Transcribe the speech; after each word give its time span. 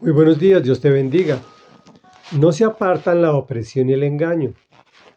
Muy 0.00 0.12
buenos 0.12 0.38
días, 0.38 0.62
Dios 0.62 0.80
te 0.80 0.90
bendiga. 0.90 1.40
No 2.38 2.52
se 2.52 2.64
apartan 2.64 3.20
la 3.20 3.32
opresión 3.34 3.90
y 3.90 3.94
el 3.94 4.04
engaño. 4.04 4.54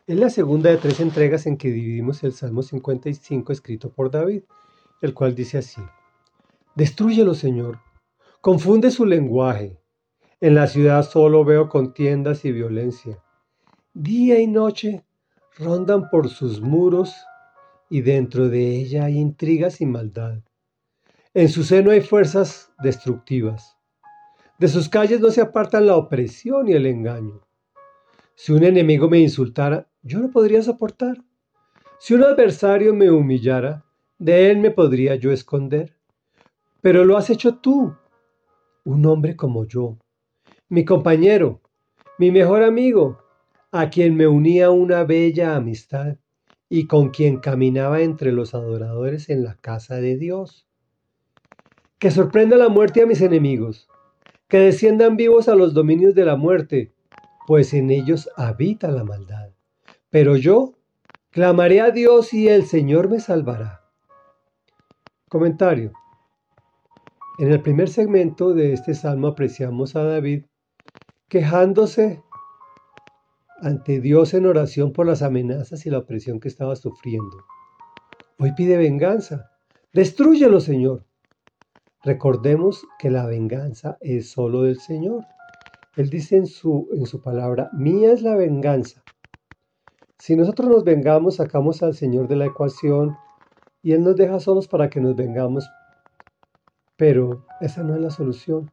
Es 0.08 0.18
la 0.18 0.32
segunda 0.32 0.72
de 0.72 0.78
tres 0.78 1.00
entregas 1.00 1.46
en 1.46 1.58
que 1.58 1.70
dividimos 1.70 2.24
el 2.24 2.34
Salmo 2.34 2.64
55 2.64 3.54
escrito 3.54 3.92
por 3.92 4.10
David, 4.10 4.42
el 5.04 5.14
cual 5.14 5.36
dice 5.36 5.60
así. 5.60 5.84
Destrúyelo, 6.74 7.36
Señor. 7.36 7.78
Confunde 8.42 8.90
su 8.90 9.06
lenguaje. 9.06 9.78
En 10.40 10.56
la 10.56 10.66
ciudad 10.66 11.08
solo 11.08 11.46
veo 11.46 11.70
contiendas 11.70 12.44
y 12.44 12.52
violencia. 12.52 13.20
Día 13.94 14.40
y 14.40 14.48
noche 14.48 15.06
rondan 15.60 16.10
por 16.10 16.28
sus 16.28 16.60
muros 16.60 17.14
y 17.88 18.02
dentro 18.02 18.50
de 18.50 18.78
ella 18.78 19.06
hay 19.06 19.20
intrigas 19.20 19.80
y 19.80 19.86
maldad. 19.86 20.40
En 21.36 21.50
su 21.50 21.64
seno 21.64 21.92
hay 21.92 22.02
fuerzas 22.02 22.72
destructivas. 22.82 23.78
De 24.62 24.68
sus 24.68 24.90
calles 24.90 25.20
no 25.20 25.32
se 25.32 25.42
apartan 25.42 25.88
la 25.88 25.96
opresión 25.96 26.68
y 26.70 26.74
el 26.74 26.86
engaño. 26.86 27.42
Si 28.36 28.52
un 28.52 28.64
enemigo 28.64 29.10
me 29.10 29.18
insultara, 29.18 29.88
yo 30.04 30.20
lo 30.20 30.30
podría 30.30 30.62
soportar. 30.62 31.18
Si 31.98 32.14
un 32.14 32.22
adversario 32.22 32.94
me 32.94 33.10
humillara, 33.10 33.84
de 34.20 34.52
él 34.52 34.60
me 34.60 34.70
podría 34.70 35.16
yo 35.16 35.32
esconder. 35.32 35.98
Pero 36.80 37.06
lo 37.06 37.18
has 37.18 37.32
hecho 37.32 37.56
tú, 37.56 37.96
un 38.86 39.04
hombre 39.08 39.36
como 39.36 39.66
yo, 39.66 39.98
mi 40.70 40.86
compañero, 40.86 41.62
mi 42.20 42.30
mejor 42.30 42.62
amigo, 42.62 43.18
a 43.72 43.90
quien 43.90 44.16
me 44.16 44.28
unía 44.28 44.70
una 44.70 45.04
bella 45.06 45.56
amistad 45.56 46.18
y 46.70 46.86
con 46.86 47.10
quien 47.10 47.40
caminaba 47.40 48.02
entre 48.02 48.32
los 48.32 48.54
adoradores 48.54 49.28
en 49.32 49.44
la 49.44 49.56
casa 49.56 49.96
de 49.96 50.18
Dios. 50.18 50.68
Que 51.98 52.12
sorprenda 52.12 52.58
la 52.58 52.70
muerte 52.70 53.02
a 53.02 53.08
mis 53.08 53.22
enemigos 53.22 53.88
que 54.52 54.60
desciendan 54.60 55.16
vivos 55.16 55.48
a 55.48 55.56
los 55.56 55.74
dominios 55.74 56.14
de 56.14 56.26
la 56.26 56.36
muerte, 56.36 56.92
pues 57.48 57.74
en 57.74 57.90
ellos 57.90 58.30
habita 58.36 58.92
la 58.92 59.06
maldad. 59.06 59.52
Pero 60.10 60.36
yo 60.36 60.74
clamaré 61.30 61.80
a 61.80 61.92
Dios 61.92 62.34
y 62.34 62.50
el 62.50 62.66
Señor 62.66 63.10
me 63.10 63.22
salvará. 63.22 63.86
Comentario. 65.30 65.94
En 67.40 67.50
el 67.50 67.62
primer 67.62 67.88
segmento 67.88 68.54
de 68.54 68.74
este 68.74 68.94
salmo 68.94 69.28
apreciamos 69.28 69.96
a 69.96 70.04
David 70.04 70.44
quejándose 71.30 72.22
ante 73.62 74.02
Dios 74.02 74.34
en 74.34 74.48
oración 74.48 74.92
por 74.92 75.06
las 75.06 75.22
amenazas 75.22 75.86
y 75.86 75.90
la 75.90 76.00
opresión 76.00 76.42
que 76.42 76.50
estaba 76.50 76.76
sufriendo. 76.76 77.38
Hoy 78.38 78.52
pide 78.58 78.76
venganza. 78.76 79.50
Destrúyelo, 79.94 80.60
Señor. 80.60 81.06
Recordemos 82.04 82.86
que 82.98 83.12
la 83.12 83.26
venganza 83.26 83.98
es 84.02 84.32
solo 84.32 84.64
del 84.64 84.80
Señor. 84.80 85.26
Él 85.96 86.10
dice 86.10 86.38
en 86.38 86.48
su, 86.48 86.90
en 86.94 87.06
su 87.06 87.22
palabra, 87.22 87.70
mía 87.74 88.12
es 88.12 88.24
la 88.24 88.36
venganza. 88.36 89.04
Si 90.18 90.36
nosotros 90.36 90.70
nos 90.70 90.84
vengamos, 90.84 91.36
sacamos 91.36 91.84
al 91.84 91.94
Señor 91.94 92.28
de 92.28 92.36
la 92.36 92.46
ecuación 92.46 93.18
y 93.84 93.94
Él 93.94 94.04
nos 94.04 94.16
deja 94.16 94.40
solos 94.40 94.68
para 94.68 94.90
que 94.90 95.02
nos 95.02 95.16
vengamos. 95.16 95.70
Pero 96.96 97.46
esa 97.60 97.84
no 97.84 97.96
es 97.96 98.02
la 98.02 98.10
solución. 98.10 98.72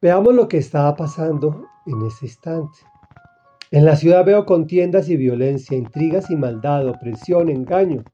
Veamos 0.00 0.34
lo 0.34 0.48
que 0.48 0.58
estaba 0.58 0.94
pasando 0.96 1.66
en 1.86 2.06
ese 2.06 2.26
instante. 2.26 2.78
En 3.70 3.84
la 3.84 3.96
ciudad 3.96 4.24
veo 4.24 4.46
contiendas 4.46 5.08
y 5.08 5.16
violencia, 5.16 5.76
intrigas 5.76 6.30
y 6.30 6.36
maldad, 6.36 6.88
opresión, 6.88 7.48
engaño. 7.48 8.04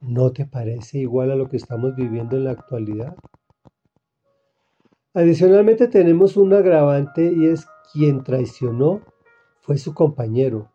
¿No 0.00 0.32
te 0.32 0.46
parece 0.46 0.98
igual 0.98 1.32
a 1.32 1.34
lo 1.34 1.48
que 1.48 1.56
estamos 1.56 1.96
viviendo 1.96 2.36
en 2.36 2.44
la 2.44 2.52
actualidad? 2.52 3.16
Adicionalmente 5.12 5.88
tenemos 5.88 6.36
un 6.36 6.52
agravante 6.52 7.32
y 7.36 7.46
es 7.46 7.66
quien 7.92 8.22
traicionó 8.22 9.00
fue 9.60 9.76
su 9.76 9.94
compañero, 9.94 10.70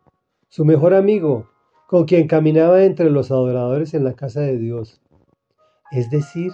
su 0.48 0.66
mejor 0.66 0.92
amigo, 0.92 1.48
con 1.88 2.04
quien 2.04 2.28
caminaba 2.28 2.84
entre 2.84 3.10
los 3.10 3.30
adoradores 3.30 3.94
en 3.94 4.04
la 4.04 4.14
casa 4.14 4.40
de 4.40 4.58
Dios. 4.58 5.00
Es 5.90 6.10
decir, 6.10 6.52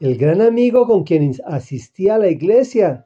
el 0.00 0.16
gran 0.16 0.40
amigo 0.40 0.86
con 0.86 1.04
quien 1.04 1.32
asistía 1.46 2.14
a 2.14 2.18
la 2.18 2.28
iglesia. 2.28 3.04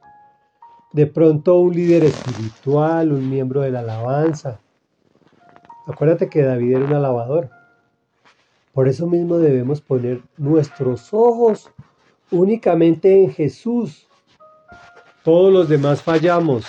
De 0.93 1.07
pronto 1.07 1.59
un 1.59 1.73
líder 1.73 2.05
espiritual, 2.05 3.11
un 3.11 3.29
miembro 3.29 3.61
de 3.61 3.71
la 3.71 3.79
alabanza. 3.81 4.59
Acuérdate 5.87 6.29
que 6.29 6.43
David 6.43 6.77
era 6.77 6.85
un 6.85 6.93
alabador. 6.93 7.49
Por 8.73 8.87
eso 8.87 9.05
mismo 9.07 9.37
debemos 9.37 9.81
poner 9.81 10.21
nuestros 10.37 11.13
ojos 11.13 11.69
únicamente 12.31 13.23
en 13.23 13.31
Jesús. 13.31 14.07
Todos 15.23 15.51
los 15.51 15.67
demás 15.67 16.01
fallamos. 16.01 16.65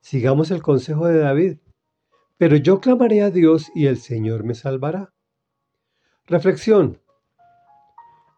Sigamos 0.00 0.50
el 0.50 0.62
consejo 0.62 1.06
de 1.06 1.18
David. 1.18 1.58
Pero 2.36 2.56
yo 2.56 2.80
clamaré 2.80 3.22
a 3.22 3.30
Dios 3.30 3.70
y 3.74 3.86
el 3.86 3.96
Señor 3.96 4.44
me 4.44 4.54
salvará. 4.54 5.14
Reflexión. 6.26 7.00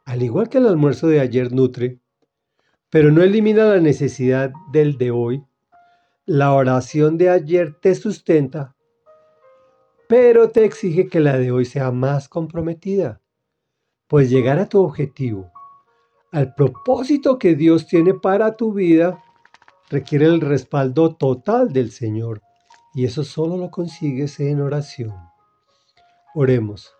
Al 0.04 0.22
igual 0.22 0.48
que 0.48 0.58
el 0.58 0.66
almuerzo 0.66 1.08
de 1.08 1.18
ayer 1.18 1.50
nutre, 1.52 1.98
pero 2.90 3.10
no 3.10 3.22
elimina 3.22 3.64
la 3.64 3.80
necesidad 3.80 4.52
del 4.70 4.96
de 4.96 5.10
hoy, 5.10 5.44
la 6.24 6.52
oración 6.52 7.18
de 7.18 7.30
ayer 7.30 7.74
te 7.80 7.94
sustenta 7.96 8.75
pero 10.08 10.50
te 10.50 10.64
exige 10.64 11.08
que 11.08 11.20
la 11.20 11.36
de 11.38 11.50
hoy 11.50 11.64
sea 11.64 11.90
más 11.90 12.28
comprometida, 12.28 13.20
pues 14.06 14.30
llegar 14.30 14.58
a 14.58 14.68
tu 14.68 14.80
objetivo, 14.80 15.50
al 16.32 16.54
propósito 16.54 17.38
que 17.38 17.54
Dios 17.54 17.86
tiene 17.86 18.14
para 18.14 18.56
tu 18.56 18.72
vida, 18.72 19.22
requiere 19.90 20.26
el 20.26 20.40
respaldo 20.40 21.14
total 21.16 21.72
del 21.72 21.90
Señor, 21.90 22.42
y 22.94 23.04
eso 23.04 23.24
solo 23.24 23.56
lo 23.56 23.70
consigues 23.70 24.38
en 24.40 24.60
oración. 24.60 25.14
Oremos. 26.34 26.92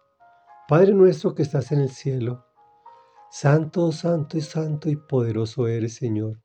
Padre 0.69 0.93
nuestro 0.93 1.35
que 1.35 1.43
estás 1.43 1.71
en 1.71 1.81
el 1.81 1.91
cielo, 1.91 2.45
santo, 3.31 3.93
santo 3.93 4.37
y 4.37 4.41
santo 4.41 4.89
y 4.89 4.97
poderoso 4.97 5.69
eres, 5.69 5.95
Señor. 5.95 6.41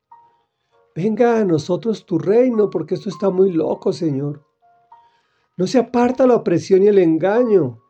Venga 0.94 1.38
a 1.38 1.44
nosotros 1.44 2.04
tu 2.06 2.18
reino, 2.18 2.70
porque 2.70 2.94
esto 2.94 3.08
está 3.08 3.30
muy 3.30 3.50
loco, 3.50 3.92
Señor. 3.92 4.44
No 5.56 5.66
se 5.66 5.78
aparta 5.78 6.26
la 6.26 6.36
opresión 6.36 6.82
y 6.82 6.88
el 6.88 6.98
engaño 6.98 7.82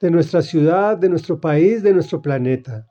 de 0.00 0.10
nuestra 0.10 0.42
ciudad, 0.42 0.98
de 0.98 1.08
nuestro 1.08 1.40
país, 1.40 1.82
de 1.82 1.94
nuestro 1.94 2.20
planeta. 2.20 2.86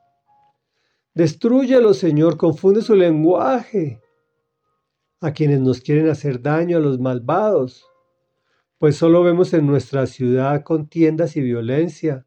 Destrúyelo, 1.14 1.94
Señor, 1.94 2.38
confunde 2.38 2.82
su 2.82 2.96
lenguaje 2.96 4.02
a 5.20 5.32
quienes 5.34 5.60
nos 5.60 5.82
quieren 5.82 6.10
hacer 6.10 6.42
daño, 6.42 6.78
a 6.78 6.80
los 6.80 7.00
malvados, 7.00 7.86
pues 8.80 8.96
solo 8.96 9.22
vemos 9.22 9.54
en 9.54 9.68
nuestra 9.68 10.08
ciudad 10.08 10.64
contiendas 10.64 11.38
y 11.38 11.42
violencia. 11.42 12.26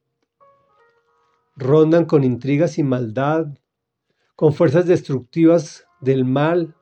Rondan 1.57 2.05
con 2.05 2.23
intrigas 2.23 2.79
y 2.79 2.85
maldad, 2.85 3.47
con 4.37 4.53
fuerzas 4.53 4.87
destructivas 4.87 5.85
del 6.01 6.25
mal. 6.25 6.77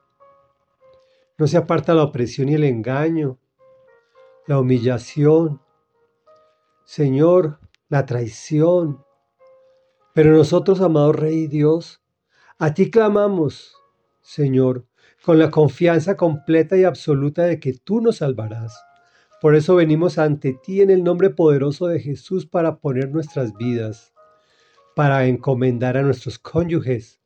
No 1.38 1.46
se 1.46 1.56
aparta 1.56 1.94
la 1.94 2.04
opresión 2.04 2.50
y 2.50 2.54
el 2.54 2.64
engaño 2.64 3.38
la 4.46 4.58
humillación, 4.58 5.60
Señor, 6.84 7.60
la 7.88 8.06
traición. 8.06 9.04
Pero 10.14 10.32
nosotros, 10.32 10.80
amado 10.80 11.12
Rey 11.12 11.46
Dios, 11.46 12.02
a 12.58 12.74
ti 12.74 12.90
clamamos, 12.90 13.74
Señor, 14.20 14.86
con 15.24 15.38
la 15.38 15.50
confianza 15.50 16.16
completa 16.16 16.76
y 16.76 16.84
absoluta 16.84 17.44
de 17.44 17.60
que 17.60 17.72
tú 17.72 18.00
nos 18.00 18.16
salvarás. 18.16 18.76
Por 19.40 19.54
eso 19.54 19.76
venimos 19.76 20.18
ante 20.18 20.54
ti 20.54 20.80
en 20.80 20.90
el 20.90 21.02
nombre 21.02 21.30
poderoso 21.30 21.86
de 21.86 22.00
Jesús 22.00 22.46
para 22.46 22.78
poner 22.78 23.10
nuestras 23.10 23.54
vidas, 23.56 24.12
para 24.94 25.26
encomendar 25.26 25.96
a 25.96 26.02
nuestros 26.02 26.38
cónyuges, 26.38 27.20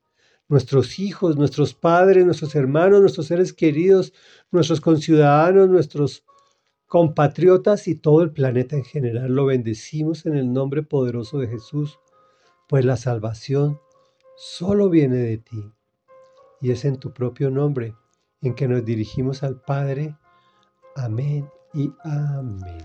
nuestros 0.49 0.99
hijos, 0.99 1.37
nuestros 1.37 1.75
padres, 1.75 2.25
nuestros 2.25 2.55
hermanos, 2.55 3.01
nuestros 3.01 3.27
seres 3.27 3.53
queridos, 3.53 4.13
nuestros 4.51 4.81
conciudadanos, 4.81 5.69
nuestros 5.69 6.26
compatriotas 6.87 7.89
y 7.89 7.97
todo 7.97 8.23
el 8.23 8.33
planeta 8.33 8.77
en 8.77 8.85
general 8.85 9.35
lo 9.35 9.47
bendecimos 9.47 10.27
en 10.27 10.37
el 10.37 10.53
nombre 10.53 10.83
poderoso 10.83 11.39
de 11.39 11.49
Jesús, 11.49 11.99
pues 12.69 12.85
la 12.85 12.97
salvación 12.97 13.81
solo 14.37 14.89
viene 14.89 15.17
de 15.17 15.39
ti 15.39 15.73
y 16.61 16.71
es 16.71 16.85
en 16.85 16.99
tu 16.99 17.13
propio 17.13 17.51
nombre 17.51 17.95
en 18.43 18.55
que 18.55 18.69
nos 18.69 18.85
dirigimos 18.85 19.43
al 19.43 19.61
Padre. 19.61 20.17
Amén 20.95 21.49
y 21.75 21.93
amén. 22.05 22.85